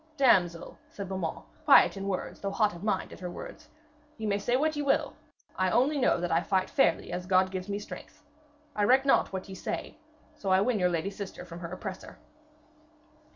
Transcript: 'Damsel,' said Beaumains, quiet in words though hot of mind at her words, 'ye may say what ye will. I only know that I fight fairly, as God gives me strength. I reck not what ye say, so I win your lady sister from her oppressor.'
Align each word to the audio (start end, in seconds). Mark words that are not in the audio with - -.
'Damsel,' 0.17 0.79
said 0.89 1.07
Beaumains, 1.07 1.43
quiet 1.63 1.95
in 1.95 2.07
words 2.07 2.39
though 2.41 2.49
hot 2.49 2.73
of 2.73 2.83
mind 2.83 3.13
at 3.13 3.19
her 3.19 3.29
words, 3.29 3.69
'ye 4.17 4.25
may 4.25 4.39
say 4.39 4.57
what 4.57 4.75
ye 4.75 4.81
will. 4.81 5.13
I 5.55 5.69
only 5.69 5.99
know 5.99 6.19
that 6.19 6.31
I 6.31 6.41
fight 6.41 6.71
fairly, 6.71 7.11
as 7.11 7.27
God 7.27 7.51
gives 7.51 7.69
me 7.69 7.77
strength. 7.77 8.23
I 8.75 8.83
reck 8.83 9.05
not 9.05 9.31
what 9.31 9.47
ye 9.47 9.53
say, 9.53 9.99
so 10.33 10.49
I 10.49 10.59
win 10.59 10.79
your 10.79 10.89
lady 10.89 11.11
sister 11.11 11.45
from 11.45 11.59
her 11.59 11.71
oppressor.' 11.71 12.17